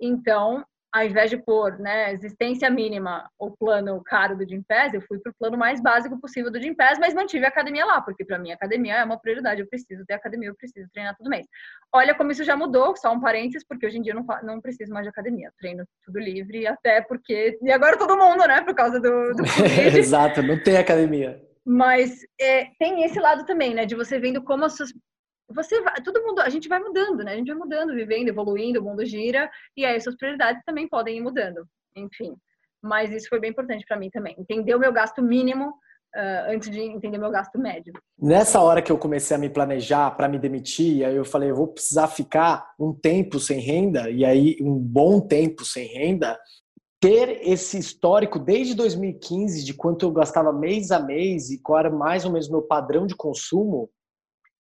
[0.00, 5.18] Então, ao invés de pôr né, existência mínima o plano caro do Gympass, eu fui
[5.18, 8.38] para o plano mais básico possível do Gympass, mas mantive a academia lá, porque para
[8.38, 11.46] mim a academia é uma prioridade, eu preciso ter academia, eu preciso treinar todo mês.
[11.92, 14.60] Olha como isso já mudou, só um parênteses, porque hoje em dia eu não, não
[14.60, 17.58] preciso mais de academia, treino tudo livre, até porque...
[17.62, 19.42] E agora todo mundo, né, por causa do, do
[19.96, 21.42] Exato, não tem academia.
[21.66, 24.90] Mas é, tem esse lado também, né, de você vendo como as suas
[25.48, 27.32] você vai, todo mundo, a gente vai mudando, né?
[27.32, 31.18] A gente vai mudando, vivendo, evoluindo, o mundo gira e aí suas prioridades também podem
[31.18, 31.66] ir mudando.
[31.96, 32.36] Enfim,
[32.82, 34.36] mas isso foi bem importante para mim também.
[34.38, 37.92] Entender o meu gasto mínimo uh, antes de entender meu gasto médio.
[38.18, 41.56] Nessa hora que eu comecei a me planejar para me demitir, aí eu falei, eu
[41.56, 46.38] vou precisar ficar um tempo sem renda e aí um bom tempo sem renda.
[47.00, 51.90] Ter esse histórico desde 2015 de quanto eu gastava mês a mês e qual era
[51.90, 53.88] mais ou menos meu padrão de consumo,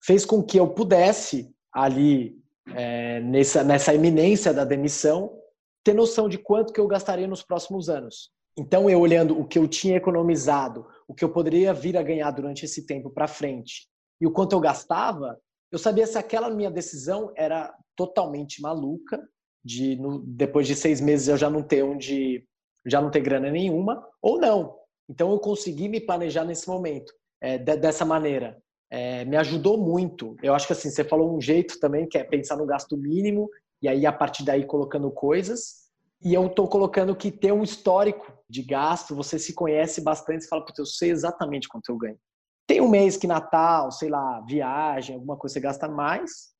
[0.06, 2.38] fez com que eu pudesse, ali,
[2.74, 5.36] é, nessa, nessa iminência da demissão,
[5.84, 8.30] ter noção de quanto que eu gastaria nos próximos anos.
[8.58, 12.30] Então, eu olhando o que eu tinha economizado, o que eu poderia vir a ganhar
[12.30, 13.88] durante esse tempo para frente
[14.20, 15.38] e o quanto eu gastava,
[15.70, 19.22] eu sabia se aquela minha decisão era totalmente maluca,
[19.64, 22.46] de no, depois de seis meses eu já não ter onde,
[22.86, 24.78] já não ter grana nenhuma, ou não.
[25.08, 28.56] Então eu consegui me planejar nesse momento, é, de, dessa maneira.
[28.90, 30.36] É, me ajudou muito.
[30.42, 33.48] Eu acho que assim, você falou um jeito também, que é pensar no gasto mínimo,
[33.82, 35.86] e aí a partir daí colocando coisas.
[36.22, 40.48] E eu estou colocando que ter um histórico de gasto, você se conhece bastante, você
[40.48, 42.18] fala, puta, eu sei exatamente quanto eu ganho.
[42.66, 46.54] Tem um mês que Natal, sei lá, viagem, alguma coisa você gasta mais,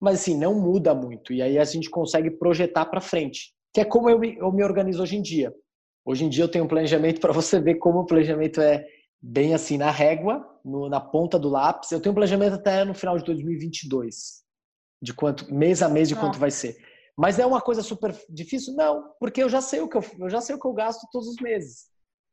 [0.00, 1.32] mas assim, não muda muito.
[1.32, 4.64] E aí a gente consegue projetar para frente, que é como eu me, eu me
[4.64, 5.54] organizo hoje em dia.
[6.04, 8.84] Hoje em dia eu tenho um planejamento para você ver como o planejamento é
[9.24, 11.90] bem assim na régua, no, na ponta do lápis.
[11.90, 14.42] Eu tenho um planejamento até no final de 2022,
[15.00, 16.76] de quanto mês a mês de quanto vai ser.
[17.16, 18.74] Mas é uma coisa super difícil?
[18.74, 21.08] Não, porque eu já sei o que eu, eu já sei o que eu gasto
[21.10, 21.86] todos os meses.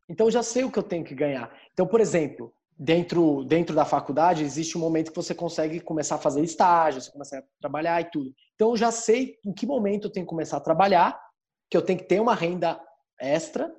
[0.09, 1.55] Então eu já sei o que eu tenho que ganhar.
[1.71, 6.19] Então, por exemplo, dentro dentro da faculdade existe um momento que você consegue começar a
[6.19, 8.33] fazer estágio, você começa a trabalhar e tudo.
[8.55, 11.17] Então eu já sei em que momento eu tenho que começar a trabalhar,
[11.69, 12.81] que eu tenho que ter uma renda
[13.17, 13.73] extra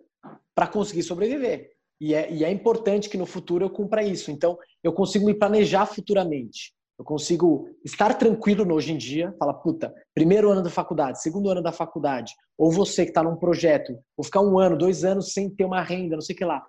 [0.55, 1.73] para conseguir sobreviver.
[2.01, 4.31] E é, e é importante que no futuro eu cumpra isso.
[4.31, 6.73] Então eu consigo me planejar futuramente.
[6.99, 11.51] Eu consigo estar tranquilo no hoje em dia, falar, puta, primeiro ano da faculdade, segundo
[11.51, 15.33] ano da faculdade, ou você que está num projeto, vou ficar um ano, dois anos
[15.33, 16.65] sem ter uma renda, não sei o que lá.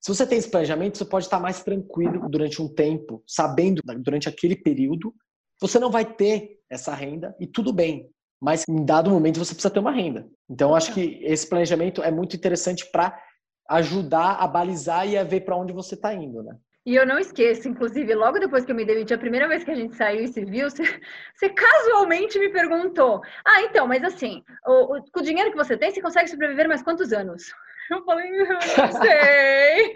[0.00, 4.28] Se você tem esse planejamento, você pode estar mais tranquilo durante um tempo, sabendo durante
[4.28, 5.12] aquele período,
[5.60, 8.08] você não vai ter essa renda e tudo bem.
[8.40, 10.28] Mas em dado momento você precisa ter uma renda.
[10.48, 13.20] Então, acho que esse planejamento é muito interessante para
[13.68, 16.56] ajudar a balizar e a ver para onde você está indo, né?
[16.86, 19.70] E eu não esqueço, inclusive, logo depois que eu me demiti, a primeira vez que
[19.70, 20.82] a gente saiu e se viu, você,
[21.34, 25.76] você casualmente me perguntou: Ah, então, mas assim, o, o, com o dinheiro que você
[25.76, 27.42] tem, você consegue sobreviver mais quantos anos?
[27.90, 28.60] Eu falei, não
[29.02, 29.92] sei.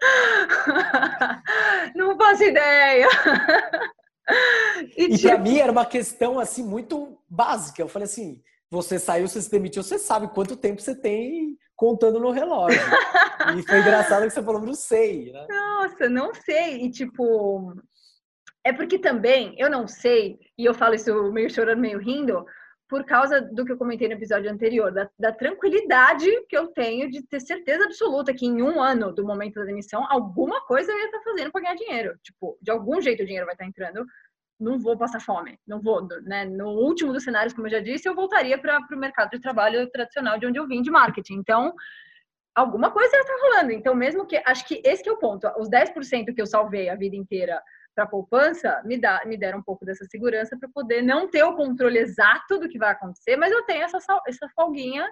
[1.94, 3.08] não faço ideia.
[4.94, 5.28] E, e tipo...
[5.28, 7.80] para mim era uma questão assim muito básica.
[7.80, 12.18] Eu falei assim: você saiu, você se demitiu, você sabe quanto tempo você tem contando
[12.18, 12.80] no relógio.
[13.56, 15.46] e foi engraçado que você falou, não sei, né?
[15.48, 16.82] Nossa, não sei.
[16.82, 17.72] E tipo,
[18.64, 22.44] é porque também eu não sei, e eu falo isso meio chorando, meio rindo,
[22.88, 27.10] por causa do que eu comentei no episódio anterior, da, da, tranquilidade que eu tenho
[27.10, 30.98] de ter certeza absoluta que em um ano do momento da demissão, alguma coisa eu
[30.98, 32.18] ia estar fazendo para ganhar dinheiro.
[32.22, 34.04] Tipo, de algum jeito o dinheiro vai estar entrando.
[34.58, 36.44] Não vou passar fome, não vou, né?
[36.44, 39.88] No último dos cenários, como eu já disse, eu voltaria para o mercado de trabalho
[39.90, 41.34] tradicional de onde eu vim de marketing.
[41.34, 41.72] Então,
[42.54, 43.72] alguma coisa estar rolando.
[43.72, 44.42] Então, mesmo que.
[44.44, 45.46] Acho que esse que é o ponto.
[45.58, 47.62] Os 10% que eu salvei a vida inteira
[47.94, 51.56] para poupança me, dá, me deram um pouco dessa segurança para poder não ter o
[51.56, 55.08] controle exato do que vai acontecer, mas eu tenho essa, essa folguinha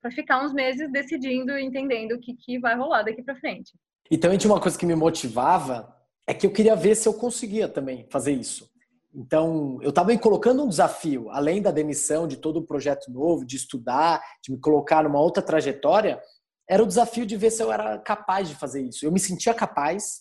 [0.00, 3.72] para ficar uns meses decidindo e entendendo o que, que vai rolar daqui para frente.
[4.10, 5.94] E também tinha uma coisa que me motivava,
[6.26, 8.70] é que eu queria ver se eu conseguia também fazer isso.
[9.14, 13.44] Então, eu estava me colocando um desafio, além da demissão, de todo o projeto novo,
[13.44, 16.20] de estudar, de me colocar numa outra trajetória,
[16.68, 19.04] era o desafio de ver se eu era capaz de fazer isso.
[19.04, 20.20] Eu me sentia capaz,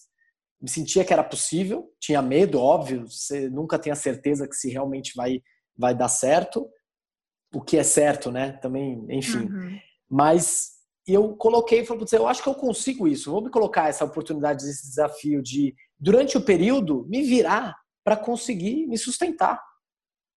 [0.60, 4.70] me sentia que era possível, tinha medo, óbvio, você nunca tem a certeza que se
[4.70, 5.42] realmente vai,
[5.78, 6.68] vai dar certo,
[7.54, 8.54] o que é certo, né?
[8.54, 9.46] Também, enfim.
[9.46, 9.80] Uhum.
[10.10, 10.72] Mas
[11.06, 14.88] eu coloquei falei, eu acho que eu consigo isso, vou me colocar essa oportunidade, esse
[14.88, 19.62] desafio de, durante o período, me virar para conseguir me sustentar.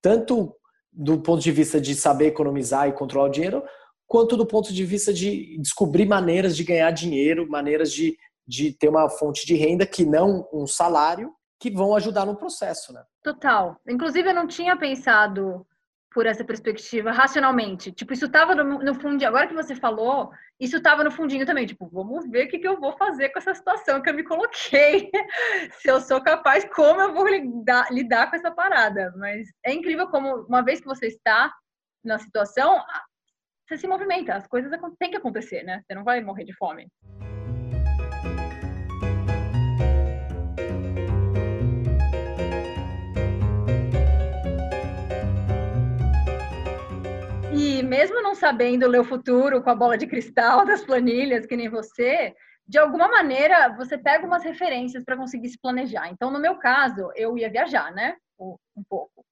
[0.00, 0.54] Tanto
[0.92, 3.62] do ponto de vista de saber economizar e controlar o dinheiro,
[4.06, 8.88] quanto do ponto de vista de descobrir maneiras de ganhar dinheiro, maneiras de de ter
[8.88, 13.02] uma fonte de renda que não um salário, que vão ajudar no processo, né?
[13.22, 13.76] Total.
[13.88, 15.66] Inclusive, eu não tinha pensado
[16.12, 17.92] por essa perspectiva racionalmente.
[17.92, 19.26] Tipo, isso estava no, no.
[19.26, 21.66] Agora que você falou, isso estava no fundinho também.
[21.66, 24.24] Tipo, vamos ver o que, que eu vou fazer com essa situação que eu me
[24.24, 25.10] coloquei.
[25.80, 29.12] Se eu sou capaz, como eu vou lidar, lidar com essa parada.
[29.16, 31.52] Mas é incrível como, uma vez que você está
[32.04, 32.82] na situação,
[33.66, 34.34] você se movimenta.
[34.34, 35.82] As coisas têm que acontecer, né?
[35.82, 36.88] Você não vai morrer de fome.
[47.82, 51.68] Mesmo não sabendo ler o futuro com a bola de cristal das planilhas, que nem
[51.68, 52.34] você,
[52.66, 56.08] de alguma maneira você pega umas referências para conseguir se planejar.
[56.08, 58.16] Então, no meu caso, eu ia viajar, né?
[58.38, 59.24] Um pouco.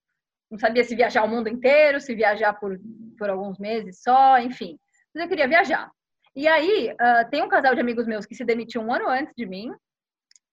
[0.50, 2.78] Não sabia se viajar o mundo inteiro, se viajar por,
[3.16, 4.78] por alguns meses só, enfim.
[5.14, 5.90] Mas eu queria viajar.
[6.34, 9.34] E aí, uh, tem um casal de amigos meus que se demitiu um ano antes
[9.36, 9.72] de mim.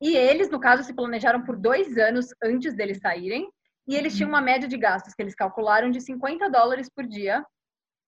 [0.01, 3.49] E eles, no caso, se planejaram por dois anos antes deles saírem.
[3.87, 7.43] E eles tinham uma média de gastos que eles calcularam de 50 dólares por dia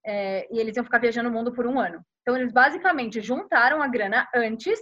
[0.04, 2.04] é, e eles iam ficar viajando o mundo por um ano.
[2.22, 4.78] Então, eles basicamente juntaram a grana antes,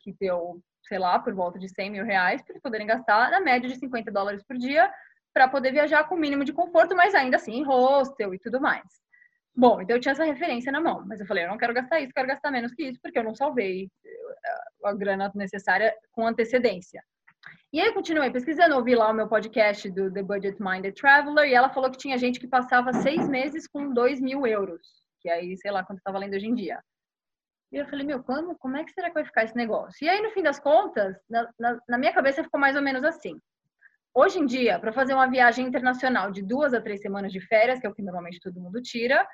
[0.00, 3.40] que deu, sei lá, por volta de 100 mil reais, para eles poderem gastar na
[3.40, 4.90] média de 50 dólares por dia
[5.34, 8.60] para poder viajar com o mínimo de conforto, mas ainda assim em hostel e tudo
[8.60, 8.84] mais.
[9.54, 12.00] Bom, então eu tinha essa referência na mão, mas eu falei, eu não quero gastar
[12.00, 13.90] isso, quero gastar menos que isso, porque eu não salvei
[14.84, 17.02] a grana necessária com antecedência.
[17.70, 21.46] E aí eu continuei pesquisando, ouvi lá o meu podcast do The Budget Minded Traveler,
[21.46, 24.80] e ela falou que tinha gente que passava seis meses com dois mil euros,
[25.20, 26.82] que aí, sei lá, quanto está valendo hoje em dia.
[27.70, 30.02] E eu falei, meu, como, como é que será que vai ficar esse negócio?
[30.02, 33.04] E aí, no fim das contas, na, na, na minha cabeça ficou mais ou menos
[33.04, 33.38] assim.
[34.14, 37.78] Hoje em dia, para fazer uma viagem internacional de duas a três semanas de férias,
[37.78, 39.28] que é o que normalmente todo mundo tira,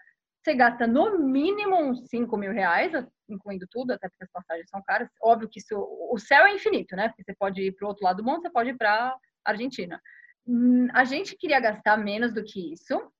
[0.44, 2.92] você gasta no mínimo uns 5 mil reais,
[3.26, 5.08] incluindo tudo, até porque as passagens são caras.
[5.22, 5.74] Óbvio que isso,
[6.10, 7.08] o céu é infinito, né?
[7.08, 9.98] Porque você pode ir para o outro lado do mundo, você pode ir para Argentina.
[10.46, 13.10] Hum, a gente queria gastar menos do que isso.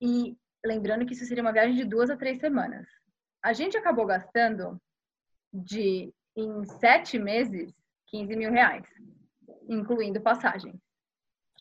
[0.00, 2.88] E lembrando que isso seria uma viagem de duas a três semanas.
[3.42, 4.80] A gente acabou gastando
[5.52, 7.70] de, em sete meses,
[8.06, 8.86] 15 mil reais,
[9.68, 10.72] incluindo passagem.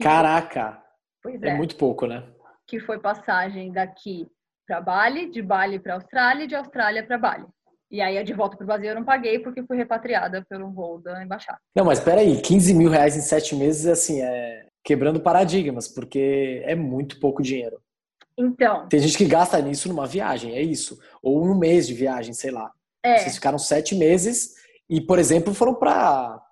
[0.01, 0.81] Caraca!
[1.21, 1.49] Pois é.
[1.49, 2.33] é muito pouco, né?
[2.65, 4.31] Que foi passagem daqui
[4.67, 7.45] para Bali, de Bali para Austrália e de Austrália para Bali.
[7.89, 10.99] E aí, de volta para o Brasil, eu não paguei porque fui repatriada pelo voo
[10.99, 11.57] da embaixada.
[11.73, 16.75] Não, mas peraí, 15 mil reais em sete meses, assim, é quebrando paradigmas, porque é
[16.75, 17.79] muito pouco dinheiro.
[18.37, 18.87] Então.
[18.87, 20.99] Tem gente que gasta nisso numa viagem, é isso.
[21.23, 22.71] Ou um mês de viagem, sei lá.
[23.03, 23.17] É.
[23.17, 24.53] Vocês ficaram sete meses
[24.89, 26.43] e, por exemplo, foram para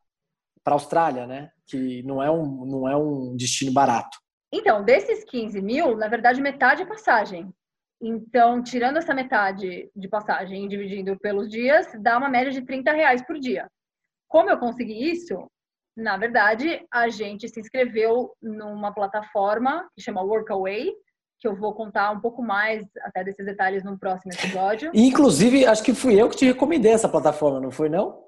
[0.63, 1.51] para Austrália, né?
[1.67, 4.17] Que não é, um, não é um destino barato.
[4.51, 7.53] Então, desses 15 mil, na verdade, metade é passagem.
[8.01, 12.91] Então, tirando essa metade de passagem e dividindo pelos dias, dá uma média de 30
[12.91, 13.67] reais por dia.
[14.27, 15.49] Como eu consegui isso?
[15.95, 20.91] Na verdade, a gente se inscreveu numa plataforma que chama Workaway,
[21.39, 24.91] que eu vou contar um pouco mais até desses detalhes no próximo episódio.
[24.93, 28.25] Inclusive, acho que fui eu que te recomendei essa plataforma, não foi não?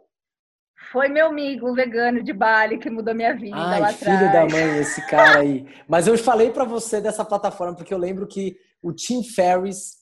[0.91, 4.31] Foi meu amigo vegano de Bali que mudou minha vida Ai, lá filho atrás.
[4.31, 5.67] da mãe, esse cara aí.
[5.87, 9.97] Mas eu falei para você dessa plataforma porque eu lembro que o Tim Ferriss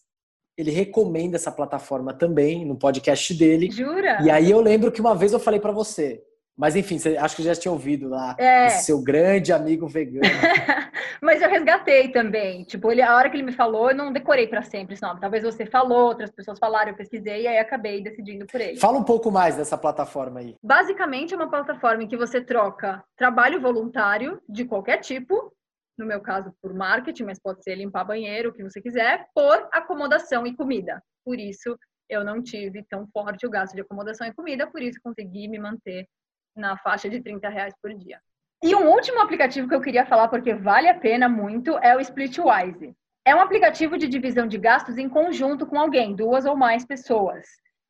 [0.58, 3.70] ele recomenda essa plataforma também no podcast dele.
[3.70, 4.20] Jura?
[4.24, 6.24] E aí eu lembro que uma vez eu falei para você,
[6.58, 8.70] mas enfim, você, acho que já tinha ouvido lá, é.
[8.70, 10.24] seu grande amigo vegano.
[11.22, 12.64] Mas eu resgatei também.
[12.64, 15.20] Tipo, ele, a hora que ele me falou, eu não decorei para sempre esse nome.
[15.20, 18.78] Talvez você falou, outras pessoas falaram, eu pesquisei e aí acabei decidindo por ele.
[18.78, 20.56] Fala um pouco mais dessa plataforma aí.
[20.64, 25.52] Basicamente, é uma plataforma em que você troca trabalho voluntário de qualquer tipo,
[25.98, 29.68] no meu caso por marketing, mas pode ser limpar banheiro, o que você quiser, por
[29.72, 31.02] acomodação e comida.
[31.24, 31.78] Por isso,
[32.10, 35.60] eu não tive tão forte o gasto de acomodação e comida, por isso consegui me
[35.60, 36.08] manter
[36.56, 38.20] na faixa de 30 reais por dia.
[38.64, 42.00] E um último aplicativo que eu queria falar, porque vale a pena muito, é o
[42.00, 42.96] Splitwise.
[43.26, 47.46] É um aplicativo de divisão de gastos em conjunto com alguém, duas ou mais pessoas.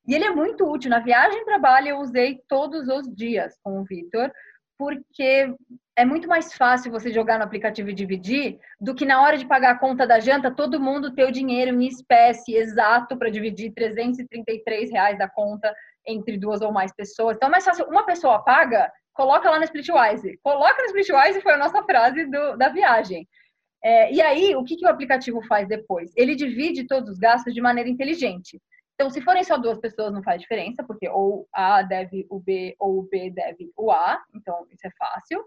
[0.07, 0.89] E ele é muito útil.
[0.89, 4.31] Na viagem para Bali eu usei todos os dias com o Vitor,
[4.77, 5.53] porque
[5.97, 9.45] é muito mais fácil você jogar no aplicativo e dividir do que na hora de
[9.45, 13.73] pagar a conta da janta, todo mundo ter o dinheiro em espécie exato para dividir
[13.73, 15.73] 333 reais da conta
[16.05, 17.37] entre duas ou mais pessoas.
[17.37, 20.37] Então é mais fácil, uma pessoa paga coloca lá na Splitwise.
[20.43, 23.27] Coloca na Splitwise foi a nossa frase do, da viagem.
[23.81, 26.11] É, e aí, o que, que o aplicativo faz depois?
[26.15, 28.59] Ele divide todos os gastos de maneira inteligente.
[28.95, 32.75] Então, se forem só duas pessoas, não faz diferença, porque ou A deve o B
[32.79, 35.45] ou o B deve o A, então isso é fácil.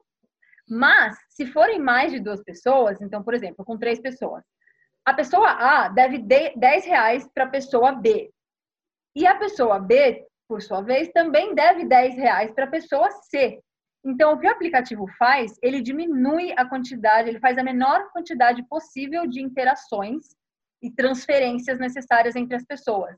[0.69, 4.45] Mas, se forem mais de duas pessoas, então, por exemplo, com três pessoas,
[5.05, 8.31] a pessoa A deve 10 reais para a pessoa B.
[9.17, 13.61] E a pessoa B por sua vez, também deve 10 reais para a pessoa C.
[14.05, 18.67] Então, o que o aplicativo faz, ele diminui a quantidade, ele faz a menor quantidade
[18.67, 20.25] possível de interações
[20.83, 23.15] e transferências necessárias entre as pessoas.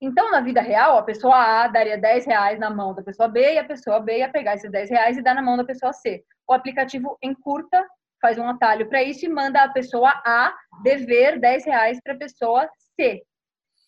[0.00, 3.54] Então, na vida real, a pessoa A daria 10 reais na mão da pessoa B
[3.54, 5.92] e a pessoa B ia pegar esses 10 reais e dar na mão da pessoa
[5.92, 6.22] C.
[6.46, 7.86] O aplicativo encurta,
[8.20, 12.18] faz um atalho para isso e manda a pessoa A dever 10 reais para a
[12.18, 13.22] pessoa C.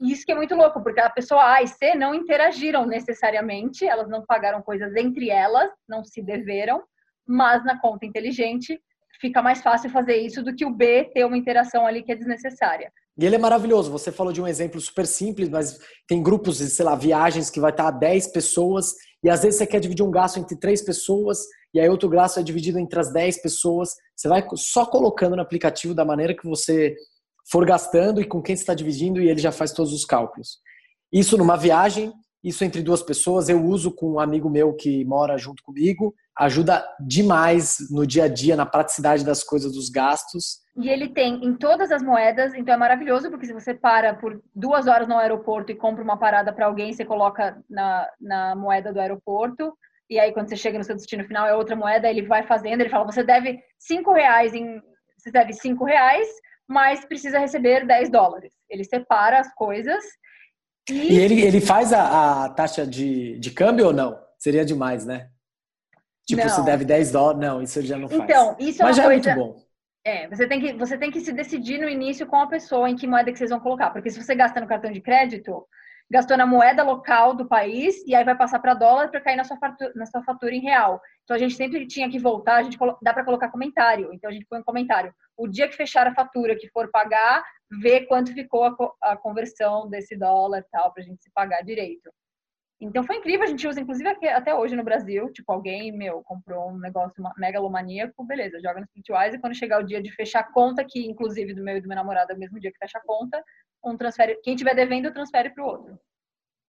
[0.01, 3.87] E isso que é muito louco, porque a pessoa A e C não interagiram necessariamente,
[3.87, 6.83] elas não pagaram coisas entre elas, não se deveram,
[7.27, 8.81] mas na conta inteligente
[9.20, 12.16] fica mais fácil fazer isso do que o B ter uma interação ali que é
[12.16, 12.92] desnecessária.
[13.18, 13.90] E ele é maravilhoso.
[13.90, 17.70] Você falou de um exemplo super simples, mas tem grupos sei lá, viagens que vai
[17.70, 21.38] estar 10 pessoas e às vezes você quer dividir um gasto entre três pessoas
[21.74, 23.90] e aí outro gasto é dividido entre as 10 pessoas.
[24.16, 26.94] Você vai só colocando no aplicativo da maneira que você
[27.50, 30.59] for gastando e com quem você está dividindo e ele já faz todos os cálculos.
[31.12, 35.37] Isso numa viagem, isso entre duas pessoas, eu uso com um amigo meu que mora
[35.37, 40.61] junto comigo, ajuda demais no dia a dia, na praticidade das coisas, dos gastos.
[40.77, 44.40] E ele tem em todas as moedas, então é maravilhoso, porque se você para por
[44.55, 48.92] duas horas no aeroporto e compra uma parada para alguém, você coloca na, na moeda
[48.92, 49.77] do aeroporto.
[50.09, 52.81] e aí quando você chega no seu destino final é outra moeda, ele vai fazendo,
[52.81, 54.81] ele fala, você deve cinco reais em.
[55.18, 56.29] Você deve cinco reais,
[56.68, 58.55] mas precisa receber 10 dólares.
[58.70, 60.05] Ele separa as coisas.
[60.90, 64.18] E, e ele, ele faz a, a taxa de, de câmbio ou não?
[64.38, 65.29] Seria demais, né?
[66.27, 66.48] Tipo, não.
[66.48, 67.40] você deve 10 dólares.
[67.40, 68.20] Não, isso ele já não faz.
[68.20, 69.31] Então, isso é Mas uma já coisa...
[69.31, 69.68] é muito bom.
[70.05, 72.96] É, você tem, que, você tem que se decidir no início com a pessoa em
[72.96, 73.90] que moeda que vocês vão colocar.
[73.90, 75.66] Porque se você gasta no cartão de crédito,
[76.11, 79.44] gastou na moeda local do país e aí vai passar para dólar para cair na
[79.44, 81.01] sua, fatura, na sua fatura em real.
[81.24, 84.11] Então a gente sempre tinha que voltar, a gente dá para colocar comentário.
[84.12, 85.12] Então a gente põe um comentário.
[85.37, 89.88] O dia que fechar a fatura, que for pagar, vê quanto ficou a, a conversão
[89.88, 92.11] desse dólar tal, para a gente se pagar direito.
[92.81, 96.70] Então foi incrível, a gente usa inclusive até hoje no Brasil, tipo, alguém, meu, comprou
[96.70, 100.52] um negócio megalomaníaco, beleza, joga no Splitwise e quando chegar o dia de fechar a
[100.52, 102.98] conta, que inclusive do meu e do meu namorado é o mesmo dia que fecha
[102.98, 103.42] a conta,
[103.85, 105.98] um transfere, quem tiver devendo transfere para o outro.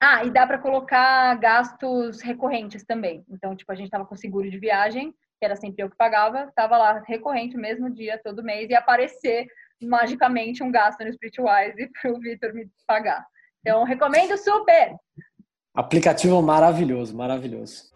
[0.01, 3.23] Ah, e dá para colocar gastos recorrentes também.
[3.29, 6.51] Então, tipo, a gente tava com seguro de viagem, que era sempre eu que pagava,
[6.55, 9.47] tava lá recorrente o mesmo dia, todo mês, e aparecer
[9.81, 13.25] magicamente um gasto no Splitwise para o Vitor me pagar.
[13.61, 14.95] Então, recomendo super!
[15.73, 17.89] Aplicativo maravilhoso, maravilhoso.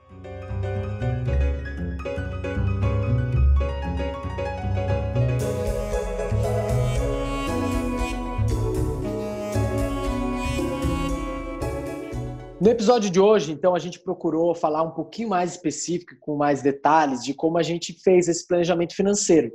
[12.61, 16.61] No episódio de hoje, então, a gente procurou falar um pouquinho mais específico, com mais
[16.61, 19.51] detalhes, de como a gente fez esse planejamento financeiro.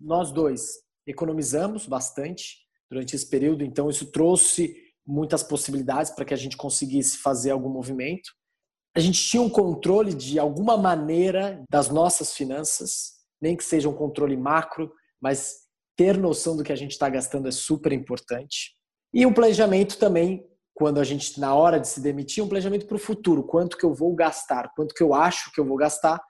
[0.00, 2.58] Nós dois economizamos bastante
[2.90, 7.70] durante esse período, então isso trouxe muitas possibilidades para que a gente conseguisse fazer algum
[7.70, 8.30] movimento.
[8.94, 13.94] A gente tinha um controle de alguma maneira das nossas finanças, nem que seja um
[13.94, 15.56] controle macro, mas
[15.96, 18.76] ter noção do que a gente está gastando é super importante.
[19.12, 20.44] E um planejamento também,
[20.74, 23.42] quando a gente, na hora de se demitir, um planejamento para o futuro.
[23.42, 26.20] Quanto que eu vou gastar, quanto que eu acho que eu vou gastar,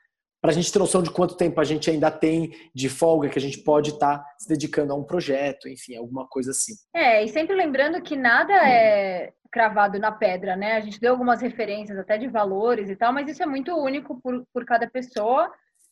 [0.40, 3.38] para a gente ter noção de quanto tempo a gente ainda tem de folga que
[3.38, 6.74] a gente pode estar tá se dedicando a um projeto, enfim, alguma coisa assim.
[6.94, 10.74] É, e sempre lembrando que nada é cravado na pedra, né?
[10.74, 14.20] A gente deu algumas referências até de valores e tal, mas isso é muito único
[14.20, 15.51] por, por cada pessoa.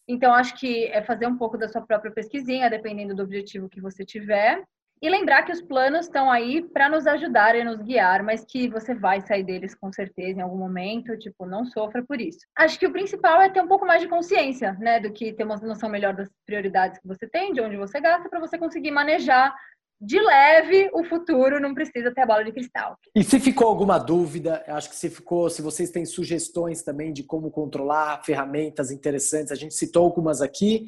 [0.08, 3.80] Então, acho que é fazer um pouco da sua própria pesquisinha, dependendo do objetivo que
[3.80, 4.62] você tiver.
[5.02, 8.68] E lembrar que os planos estão aí para nos ajudar e nos guiar, mas que
[8.68, 12.38] você vai sair deles com certeza em algum momento, tipo, não sofra por isso.
[12.56, 15.44] Acho que o principal é ter um pouco mais de consciência, né, do que ter
[15.44, 18.90] uma noção melhor das prioridades que você tem, de onde você gasta, para você conseguir
[18.90, 19.54] manejar
[20.00, 22.98] de leve o futuro, não precisa ter a bola de cristal.
[23.14, 27.22] E se ficou alguma dúvida, acho que se ficou, se vocês têm sugestões também de
[27.22, 30.86] como controlar ferramentas interessantes, a gente citou algumas aqui,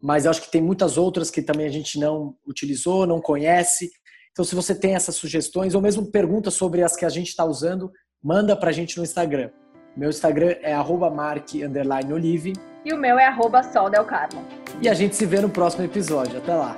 [0.00, 3.90] mas eu acho que tem muitas outras que também a gente não utilizou, não conhece.
[4.32, 7.44] Então, se você tem essas sugestões ou mesmo perguntas sobre as que a gente está
[7.44, 7.90] usando,
[8.22, 9.50] manda para a gente no Instagram.
[9.96, 12.52] Meu Instagram é mark_olive
[12.84, 13.34] e o meu é
[13.72, 14.46] soldelcarmo.
[14.80, 16.38] E a gente se vê no próximo episódio.
[16.38, 16.76] Até lá.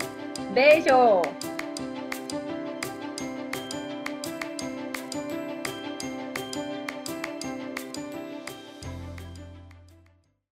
[0.55, 1.50] Beijo!